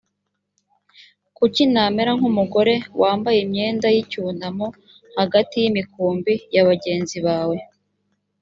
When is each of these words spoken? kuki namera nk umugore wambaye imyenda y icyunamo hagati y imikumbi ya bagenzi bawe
kuki 1.37 1.63
namera 1.73 2.11
nk 2.17 2.23
umugore 2.29 2.73
wambaye 3.01 3.39
imyenda 3.45 3.87
y 3.95 3.97
icyunamo 4.03 4.67
hagati 5.17 5.55
y 5.63 5.67
imikumbi 5.71 6.33
ya 6.53 6.63
bagenzi 6.69 7.17
bawe 7.25 7.57